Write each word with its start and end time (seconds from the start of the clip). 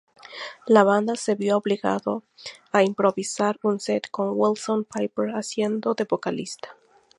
La 0.65 0.81
banda 0.83 1.15
se 1.15 1.35
vio 1.35 1.57
obligado 1.57 2.23
a 2.71 2.81
improvisar 2.81 3.59
un 3.61 3.79
set, 3.79 4.09
con 4.09 4.29
Willson-Piper 4.31 5.29
haciendo 5.35 5.93
de 5.93 6.05
vocalista. 6.05 6.69